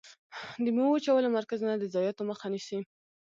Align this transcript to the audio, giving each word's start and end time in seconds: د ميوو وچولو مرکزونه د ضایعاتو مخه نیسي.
د 0.63 0.65
ميوو 0.75 0.93
وچولو 0.95 1.29
مرکزونه 1.37 1.73
د 1.77 1.83
ضایعاتو 1.93 2.23
مخه 2.31 2.45
نیسي. 2.53 2.79